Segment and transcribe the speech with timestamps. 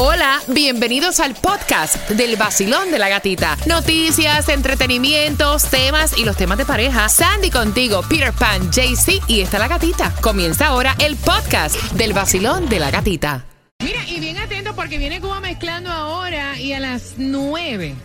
[0.00, 3.56] Hola, bienvenidos al podcast del vacilón de la gatita.
[3.66, 7.08] Noticias, entretenimientos, temas y los temas de pareja.
[7.08, 10.14] Sandy contigo, Peter Pan, JC y está la gatita.
[10.20, 13.44] Comienza ahora el podcast del vacilón de la gatita.
[13.82, 17.96] Mira, y bien atento porque viene Cuba mezclando ahora y a las 9.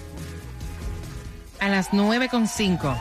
[1.60, 2.98] A las 9 con 5.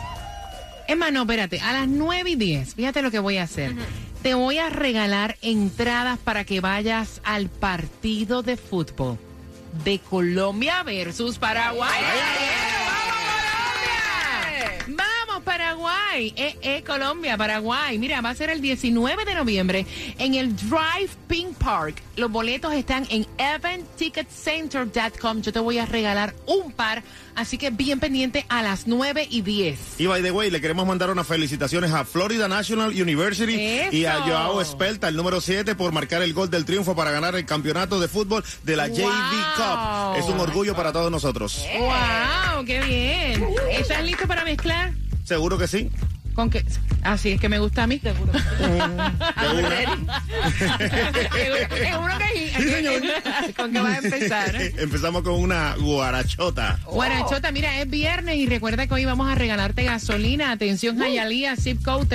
[0.86, 2.74] Es más, no, espérate, a las 9 y 10.
[2.74, 3.74] Fíjate lo que voy a hacer.
[4.22, 9.18] Te voy a regalar entradas para que vayas al partido de fútbol
[9.84, 11.90] de Colombia versus Paraguay.
[11.90, 13.01] ¡Vamos,
[16.12, 16.34] Paraguay!
[16.36, 17.98] Eh, eh, Colombia, Paraguay.
[17.98, 19.86] Mira, va a ser el 19 de noviembre
[20.18, 22.02] en el Drive Pink Park.
[22.16, 25.40] Los boletos están en eventticketcenter.com.
[25.40, 27.02] Yo te voy a regalar un par,
[27.34, 30.00] así que bien pendiente a las 9 y 10.
[30.00, 33.54] Y by the way, le queremos mandar unas felicitaciones a Florida National University
[33.90, 34.20] y a.
[34.22, 37.98] Joao Espelta, el número 7, por marcar el gol del triunfo para ganar el campeonato
[37.98, 40.18] de fútbol de la JV Cup.
[40.18, 41.64] Es un orgullo para todos nosotros.
[41.78, 42.66] ¡Wow!
[42.66, 43.46] ¡Qué bien!
[43.70, 44.92] ¿Estás listo para mezclar?
[45.24, 45.90] Seguro que sí.
[46.34, 46.64] ¿Con qué?
[47.02, 47.98] Así es que me gusta a mí.
[47.98, 48.32] Seguro.
[51.76, 52.52] Seguro que sí.
[52.56, 53.02] Sí, señor.
[53.56, 54.54] ¿Con qué vas a empezar?
[54.78, 56.78] Empezamos con una guarachota.
[56.86, 60.52] Guarachota, mira, es viernes y recuerda que hoy vamos a regalarte gasolina.
[60.52, 62.06] Atención, Jayalía, zip code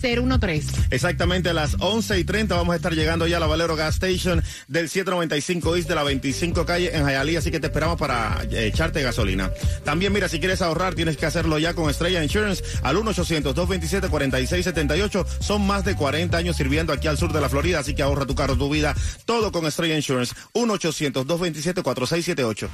[0.00, 0.88] 33013.
[0.90, 3.94] Exactamente a las 11 y 30 vamos a estar llegando ya a la Valero Gas
[3.94, 8.42] Station del 795 East de la 25 calle en Hialeah, así que te esperamos para
[8.50, 9.50] eh, echarte gasolina.
[9.84, 15.26] También mira, si quieres ahorrar, tienes que hacerlo ya con Estrella Insurance al 1-800-227-4678.
[15.40, 18.26] Son más de 40 años sirviendo aquí al sur de la Florida, así que ahorra
[18.26, 20.34] tu carro, tu vida, todo con Estrella Insurance.
[20.54, 22.68] 1-800-227-4678.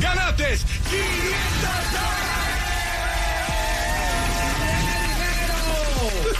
[0.00, 0.64] ¡Ganates!
[0.90, 2.29] 500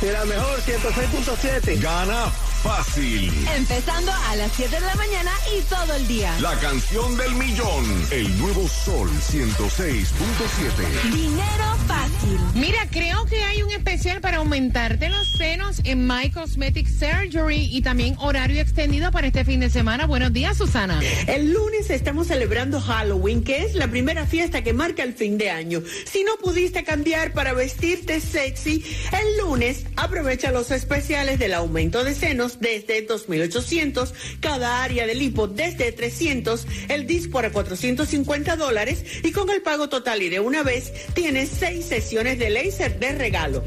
[0.03, 1.81] La mejor 106.7.
[1.81, 3.33] Gana fácil.
[3.57, 6.35] Empezando a las 7 de la mañana y todo el día.
[6.41, 7.85] La canción del millón.
[8.11, 11.13] El nuevo Sol 106.7.
[11.13, 12.39] Dinero fácil.
[12.55, 17.83] Mira, creo que hay un especial para aumentarte los senos en My Cosmetic Surgery y
[17.83, 20.07] también horario extendido para este fin de semana.
[20.07, 21.01] Buenos días, Susana.
[21.27, 25.51] El lunes estamos celebrando Halloween, que es la primera fiesta que marca el fin de
[25.51, 25.83] año.
[26.05, 32.15] Si no pudiste cambiar para vestirte sexy, el lunes aprovecha los especiales del aumento de
[32.15, 39.33] senos desde 2.800, cada área de lipo desde 300, el disco para 450 dólares y
[39.33, 43.63] con el pago total y de una vez tienes seis sesiones de láser de regalo.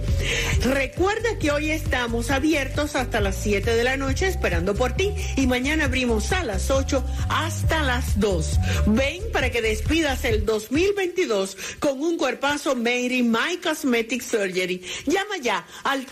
[0.61, 5.47] Recuerda que hoy estamos abiertos hasta las 7 de la noche esperando por ti y
[5.47, 8.59] mañana abrimos a las 8 hasta las 2.
[8.87, 14.81] Ven para que despidas el 2022 con un cuerpazo in My Cosmetic Surgery.
[15.05, 16.05] Llama ya al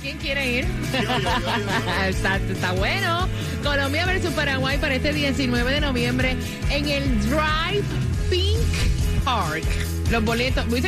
[0.00, 0.66] ¿Quién quiere ir?
[2.08, 3.28] está, está bueno.
[3.62, 6.36] Colombia versus Paraguay para este 19 de noviembre
[6.70, 7.84] en el Drive
[8.30, 8.56] Pink
[9.24, 9.64] Park.
[10.10, 10.80] Los boletos, te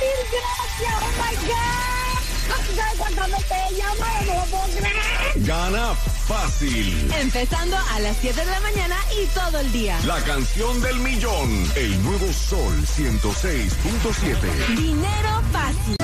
[0.00, 0.94] ¡Mil gracias!
[1.02, 1.93] ¡Oh, my God!
[2.48, 4.24] ¿Sabes cuántas veces he llamado?
[4.26, 5.46] No lo puedo creer.
[5.46, 5.94] Gana
[6.26, 7.12] fácil.
[7.20, 9.98] Empezando a las 7 de la mañana y todo el día.
[10.06, 11.72] La canción del millón.
[11.76, 14.76] El nuevo Sol 106.7.
[14.76, 15.96] Dinero fácil.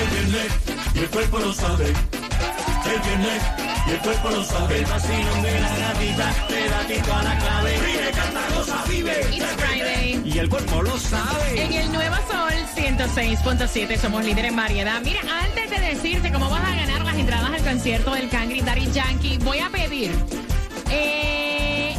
[0.00, 0.52] El viernes
[0.94, 1.86] y el cuerpo lo sabe.
[1.86, 3.42] El viernes
[3.86, 4.78] y el cuerpo lo sabe.
[4.78, 7.80] El vacilón de la gatita, pedatito a la clave.
[7.80, 9.20] Vive, canta, goza, vive.
[9.32, 10.22] It's Friday.
[10.24, 11.64] Y el cuerpo lo sabe.
[11.64, 11.92] En el
[13.08, 15.02] 106.7 somos líderes en variedad.
[15.02, 18.90] Mira, antes de decirte cómo vas a ganar las entradas al concierto del Cangri Daddy
[18.92, 20.10] Yankee, voy a pedir
[20.90, 21.94] eh,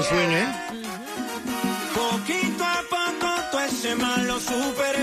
[0.01, 0.47] Swing, ¿eh?
[1.94, 5.00] Poquito a poco tú ese mal lo superé.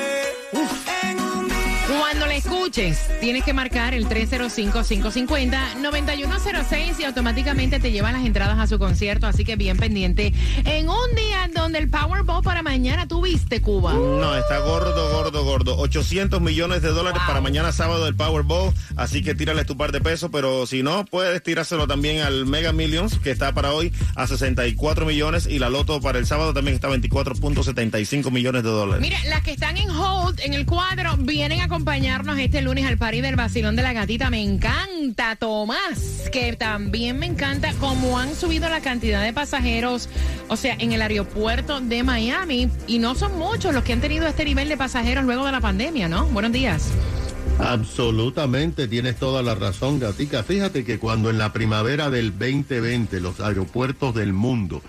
[2.38, 9.26] Escuches, tienes que marcar el 305-550-9106 y automáticamente te llevan las entradas a su concierto.
[9.26, 10.32] Así que bien pendiente.
[10.64, 13.92] En un día donde el Powerball para mañana tuviste, Cuba.
[13.92, 15.76] No, está gordo, gordo, gordo.
[15.78, 18.72] 800 millones de dólares para mañana sábado del Powerball.
[18.96, 22.72] Así que tírale tu par de pesos, pero si no, puedes tirárselo también al Mega
[22.72, 25.46] Millions, que está para hoy a 64 millones.
[25.46, 29.00] Y la Loto para el sábado también está a 24.75 millones de dólares.
[29.00, 32.98] Mira, las que están en hold en el cuadro vienen a acompañarnos este lunes al
[32.98, 34.28] party del vacilón de la gatita.
[34.28, 40.10] Me encanta Tomás, que también me encanta cómo han subido la cantidad de pasajeros,
[40.48, 42.68] o sea, en el aeropuerto de Miami.
[42.86, 45.60] Y no son muchos los que han tenido este nivel de pasajeros luego de la
[45.60, 46.26] pandemia, ¿no?
[46.26, 46.90] Buenos días.
[47.58, 50.42] Absolutamente, tienes toda la razón, Gatica.
[50.42, 54.82] Fíjate que cuando en la primavera del 2020 los aeropuertos del mundo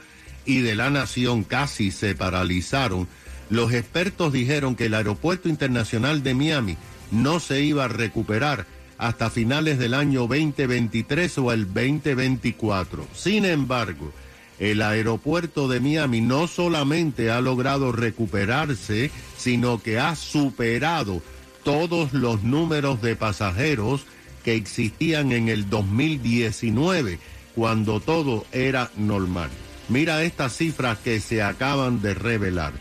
[0.46, 3.08] y de la nación casi se paralizaron,
[3.50, 6.77] los expertos dijeron que el aeropuerto internacional de Miami
[7.12, 8.66] no se iba a recuperar
[8.98, 13.08] hasta finales del año 2023 o el 2024.
[13.13, 14.12] Sin embargo,
[14.60, 21.22] el aeropuerto de Miami no solamente ha logrado recuperarse, sino que ha superado
[21.63, 24.06] todos los números de pasajeros
[24.44, 27.20] que existían en el 2019,
[27.56, 29.50] cuando todo era normal.
[29.88, 32.74] Mira estas cifras que se acaban de revelar.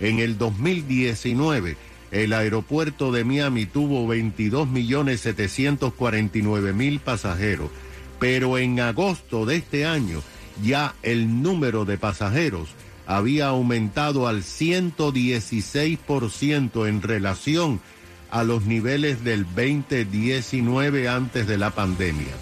[0.00, 1.76] En el 2019,
[2.22, 7.70] el aeropuerto de Miami tuvo 22.749.000 pasajeros,
[8.18, 10.22] pero en agosto de este año
[10.62, 12.70] ya el número de pasajeros
[13.06, 17.82] había aumentado al 116% en relación
[18.30, 22.32] a los niveles del 2019 antes de la pandemia.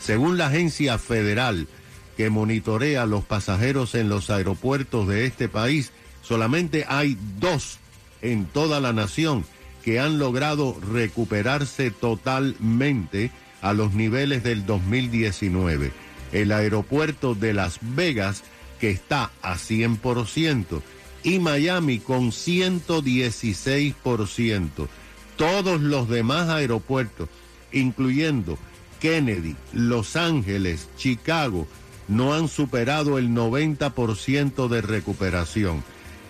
[0.00, 1.68] Según la agencia federal
[2.16, 7.78] que monitorea los pasajeros en los aeropuertos de este país, solamente hay dos
[8.22, 9.44] en toda la nación
[9.84, 13.30] que han logrado recuperarse totalmente
[13.62, 15.92] a los niveles del 2019.
[16.32, 18.42] El aeropuerto de Las Vegas,
[18.78, 20.82] que está a 100%,
[21.22, 24.88] y Miami con 116%.
[25.36, 27.28] Todos los demás aeropuertos,
[27.72, 28.58] incluyendo
[29.00, 31.66] Kennedy, Los Ángeles, Chicago,
[32.08, 35.82] no han superado el 90% de recuperación.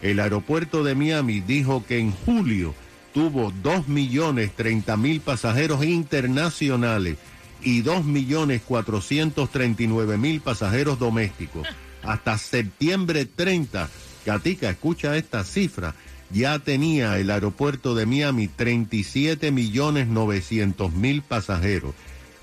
[0.02, 2.74] El aeropuerto de Miami dijo que en julio
[3.12, 7.16] tuvo 2 millones 30 mil pasajeros internacionales
[7.62, 11.66] y 2 millones 439 mil pasajeros domésticos.
[12.02, 13.90] Hasta septiembre 30,
[14.24, 15.94] Gatica, escucha esta cifra,
[16.30, 21.94] ya tenía el aeropuerto de Miami 37 millones 900 mil pasajeros.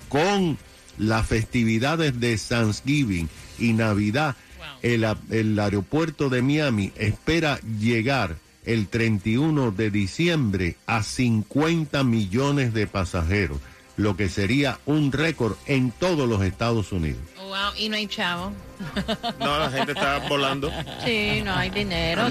[0.09, 0.57] Con
[0.97, 4.35] las festividades de Thanksgiving y Navidad,
[4.81, 13.59] el, aeropuerto de Miami espera llegar el 31 de diciembre a 50 millones de pasajeros,
[13.97, 17.21] lo que sería un récord en todos los Estados Unidos.
[17.47, 18.51] Wow, y no hay chavo.
[19.39, 20.71] No, la gente está volando.
[21.03, 22.23] Sí, no hay dinero.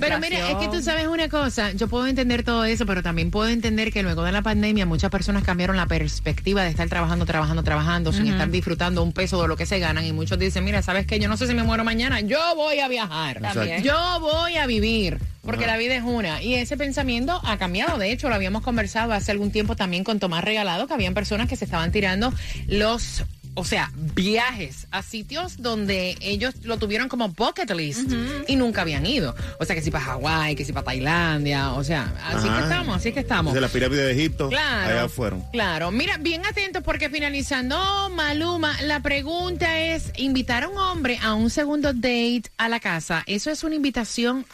[0.00, 3.30] Pero mira, es que tú sabes una cosa, yo puedo entender todo eso, pero también
[3.30, 7.26] puedo entender que luego de la pandemia muchas personas cambiaron la perspectiva de estar trabajando,
[7.26, 10.04] trabajando, trabajando, sin estar disfrutando un peso de lo que se ganan.
[10.04, 11.18] Y muchos dicen, mira, ¿sabes qué?
[11.20, 13.40] Yo no sé si me muero mañana, yo voy a viajar.
[13.40, 13.82] También.
[13.82, 15.18] Yo voy a vivir.
[15.46, 16.42] Porque la vida es una.
[16.42, 17.98] Y ese pensamiento ha cambiado.
[17.98, 21.48] De hecho, lo habíamos conversado hace algún tiempo también con Tomás Regalado, que habían personas
[21.48, 22.32] que se estaban tirando
[22.66, 23.24] los
[23.58, 28.12] o sea, viajes a sitios donde ellos lo tuvieron como bucket list
[28.46, 29.34] y nunca habían ido.
[29.58, 32.96] O sea, que si para Hawái, que si para Tailandia, o sea, así que estamos,
[32.96, 33.54] así que estamos.
[33.54, 34.98] Desde la pirámide de Egipto, Claro.
[34.98, 35.42] allá fueron.
[35.52, 35.90] Claro.
[35.90, 41.48] Mira, bien atentos porque finalizando, Maluma, la pregunta es, invitar a un hombre a un
[41.48, 44.44] segundo date a la casa, ¿eso es una invitación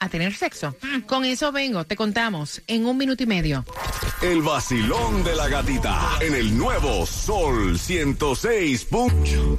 [0.00, 0.76] a tener sexo?
[1.06, 3.64] Con eso vengo, te contamos en un minuto y medio.
[4.22, 8.86] El vacilón de la gatita en el nuevo Sol 106.
[8.90, 9.56] En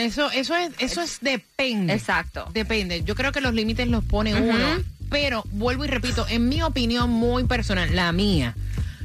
[0.00, 1.92] Eso, eso es, eso es depende.
[1.94, 2.48] Exacto.
[2.52, 3.02] Depende.
[3.04, 4.82] Yo creo que los límites los pone uno.
[5.10, 8.54] Pero vuelvo y repito, en mi opinión muy personal, la mía.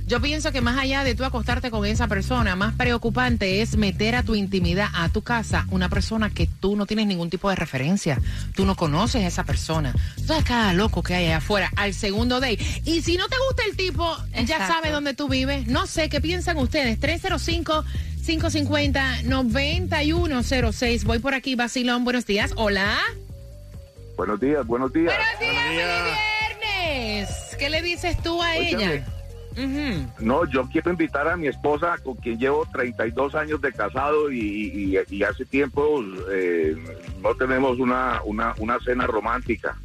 [0.07, 4.15] Yo pienso que más allá de tú acostarte con esa persona, más preocupante es meter
[4.15, 7.55] a tu intimidad, a tu casa, una persona que tú no tienes ningún tipo de
[7.55, 8.21] referencia.
[8.55, 9.95] Tú no conoces a esa persona.
[10.15, 12.59] Tú sabes cada loco que hay allá afuera al segundo date.
[12.85, 15.65] Y si no te gusta el tipo, ya sabe dónde tú vives.
[15.65, 16.99] No sé, ¿qué piensan ustedes?
[16.99, 17.83] 305
[18.25, 21.03] 550-9106.
[21.03, 22.03] Voy por aquí, Basilón.
[22.03, 22.51] Buenos días.
[22.55, 22.97] Hola.
[24.17, 25.13] Buenos días, buenos días.
[25.13, 27.29] Buenos días, feliz viernes.
[27.59, 29.05] ¿Qué le dices tú a ella?
[30.19, 34.39] No, yo quiero invitar a mi esposa, con quien llevo 32 años de casado y,
[34.39, 36.75] y- y hace tiempo eh,
[37.21, 39.77] no tenemos una, una, una cena romántica.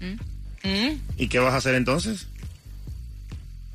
[0.00, 0.92] ¿Mm?
[1.18, 2.28] ¿Y qué vas a hacer entonces?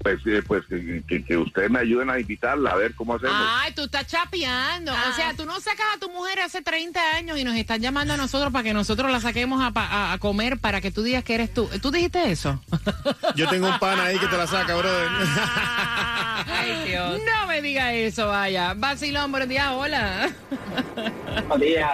[0.04, 3.36] Pues, eh, pues que, que- que ustedes me ayuden a invitarla a ver cómo hacemos.
[3.38, 4.92] Ay, tú estás chapeando.
[4.92, 8.14] O sea, tú no sacas a tu mujer hace 30 años y nos están llamando
[8.14, 11.04] a nosotros para que nosotros la saquemos a, pa- a- a comer para que tú
[11.04, 11.70] digas que eres tú.
[11.82, 12.62] ¿Tú dijiste eso?
[13.36, 15.08] Yo tengo un pana ahí que te la saca, brother.
[16.48, 17.20] Ay, Dios.
[17.26, 18.74] No me diga eso, vaya.
[18.76, 20.32] Vacilón, buenos días, hola.
[21.48, 21.90] Buenos días,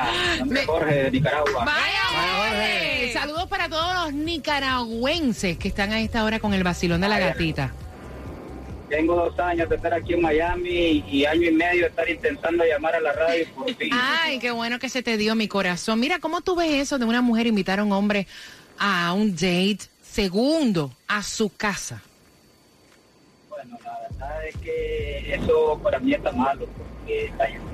[0.56, 1.66] es Jorge de Nicaragua.
[1.66, 2.04] Vaya,
[2.38, 3.12] Jorge.
[3.14, 7.20] Saludos para todos los nicaragüenses que están a esta hora con el vacilón de la
[7.20, 7.74] gatita.
[8.90, 12.64] Tengo dos años de estar aquí en Miami y año y medio de estar intentando
[12.64, 13.90] llamar a la radio por fin.
[13.94, 16.00] Ay, qué bueno que se te dio mi corazón.
[16.00, 18.28] Mira, ¿cómo tú ves eso de una mujer invitar a un hombre
[18.80, 22.02] a un date segundo a su casa?
[23.50, 27.32] Bueno, la verdad es que eso para mí está malo porque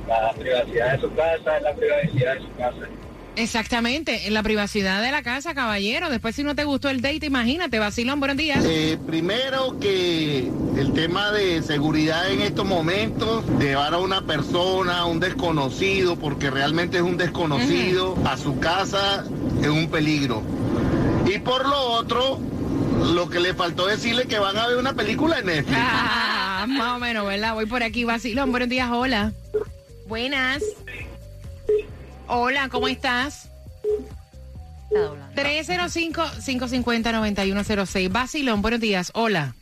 [0.08, 2.88] la, la privacidad de su casa es la privacidad de su casa.
[3.36, 6.10] Exactamente, en la privacidad de la casa, caballero.
[6.10, 8.64] Después, si no te gustó el date, imagínate, vacilón, buenos días.
[8.64, 15.20] Eh, primero que el tema de seguridad en estos momentos, llevar a una persona, un
[15.20, 19.26] desconocido, porque realmente es un desconocido, a su casa
[19.62, 20.44] es un peligro.
[21.26, 22.40] Y por lo otro,
[23.14, 25.80] lo que le faltó decirle que van a ver una película en Netflix.
[25.82, 27.56] Ah, más o menos, ¿verdad?
[27.56, 29.34] Voy por aquí, vacilón, buenos días, hola.
[30.08, 30.62] Buenas.
[32.28, 33.50] Hola, ¿cómo estás?
[35.36, 38.12] 305-550-9106.
[38.12, 39.12] Vacilón, buenos días.
[39.14, 39.56] Hola.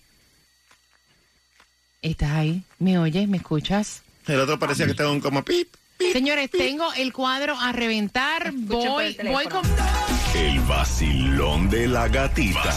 [2.01, 2.63] ¿Estás ahí?
[2.79, 3.27] ¿Me oyes?
[3.27, 4.01] ¿Me escuchas?
[4.27, 5.73] El otro parecía que estaba un como pip.
[6.11, 8.51] Señores, tengo el cuadro a reventar.
[8.53, 9.61] Voy, voy con...
[10.35, 12.73] El vacilón de la gatita.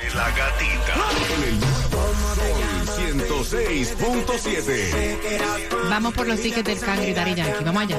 [0.00, 0.94] de la gatita.
[1.36, 5.88] En el nuevo Sol 106.7.
[5.90, 7.64] Vamos por los tickets del Cangri Daddy Yankee.
[7.64, 7.98] Vamos allá.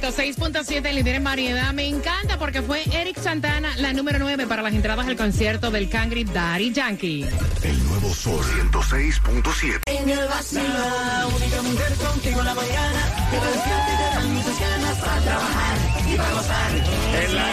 [0.00, 1.70] 106.7, líder en variedad.
[1.74, 5.90] Me encanta porque fue Eric Santana la número 9 para las entradas al concierto del
[5.90, 7.26] Cangri Daddy Yankee.
[7.62, 9.82] El nuevo Sol 106.7.
[9.84, 13.00] En el vacío, la única mujer contigo en la mañana.
[13.30, 15.76] Que te despierta y te dan muchas ganas para trabajar
[16.08, 16.70] y para gozar.
[17.22, 17.52] En la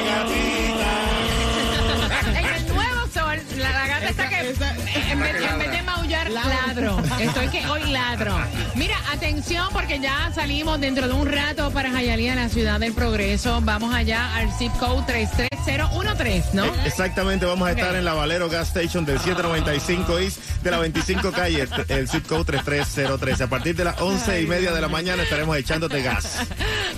[2.39, 6.29] En el nuevo Sol, la, la gata está que en vez, en vez de maullar,
[6.31, 6.97] ladro.
[7.19, 8.35] Estoy que hoy ladro.
[8.75, 13.61] Mira, atención porque ya salimos dentro de un rato para Jayalía, la ciudad del progreso.
[13.61, 16.65] Vamos allá al zip code 33013, ¿no?
[16.65, 20.79] Eh, Exactamente, vamos a estar en la Valero Gas Station del 795 East de la
[20.79, 23.43] 25 calle, el zip code 33013.
[23.43, 26.39] A partir de las 11 y media de la mañana estaremos echándote gas.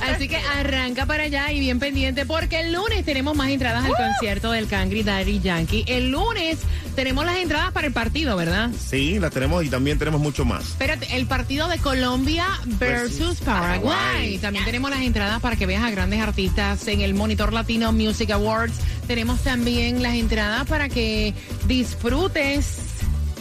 [0.02, 3.94] Así que arranca para allá y bien pendiente porque el lunes tenemos más entradas al
[3.96, 5.84] concierto del Cangri Daddy Yankee.
[5.88, 6.60] El lunes
[6.96, 8.70] tenemos las entradas para el partido, ¿verdad?
[8.78, 10.64] Sí, las tenemos y también tenemos mucho más.
[10.70, 13.82] Espérate, el partido de Colombia versus Paraguay.
[13.82, 14.38] Paraguay.
[14.38, 18.32] También tenemos las entradas para que veas a grandes artistas en el Monitor Latino Music
[18.32, 18.74] Awards.
[19.08, 21.34] Tenemos también las entradas para que
[21.68, 22.78] disfrutes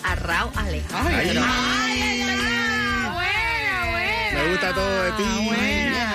[0.02, 1.42] A Raúl Alejandro.
[1.44, 2.24] Ay.
[4.32, 5.24] Me gusta todo de ti.
[5.44, 6.09] Buena.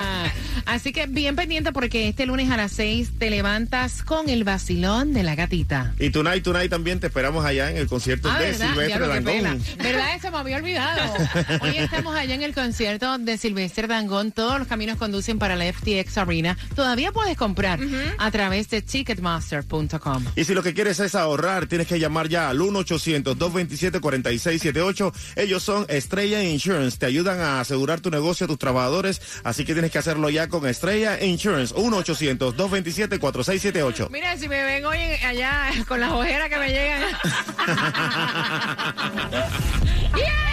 [0.66, 5.12] Así que bien pendiente porque este lunes a las 6 te levantas con el vacilón
[5.14, 5.94] de la gatita.
[5.98, 8.68] Y Tonight, Tonight también te esperamos allá en el concierto Ah, de ¿verdad?
[8.70, 9.06] Silvestre.
[9.06, 9.62] Dangón.
[9.78, 10.06] ¿Verdad?
[10.16, 11.14] Eso me había olvidado.
[11.62, 14.32] Hoy estamos allá en el concierto de Silvestre Dangón.
[14.32, 16.56] Todos los caminos conducen para la FTX Arena.
[16.74, 17.78] Todavía puedes comprar
[18.18, 20.24] a través de ticketmaster.com.
[20.34, 25.12] Y si lo que quieres es ahorrar, tienes que llamar ya al 1-800-227-4678.
[25.36, 26.98] Ellos son Estrella Insurance.
[26.98, 29.20] Te ayudan a asegurar tu negocio a tus trabajadores.
[29.44, 31.74] Así que tienes que hacerlo ya con Estrella Insurance.
[31.74, 34.08] 1-800-227-4678.
[34.10, 37.02] Mira, si me ven hoy allá con las ojeras que me llegan.
[40.16, 40.46] ¡Yeah!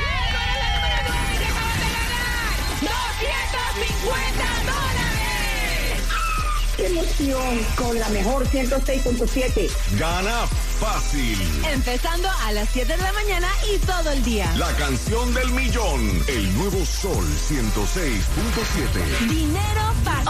[4.05, 4.82] ¿Cuál es
[6.83, 7.65] ¡Qué emoción!
[7.77, 9.71] Con la mejor 106.7.
[9.97, 10.45] Gana
[10.81, 11.37] fácil.
[11.71, 14.53] Empezando a las 7 de la mañana y todo el día.
[14.57, 16.21] La canción del millón.
[16.27, 19.29] El nuevo Sol 106.7.
[19.29, 20.27] Dinero fácil.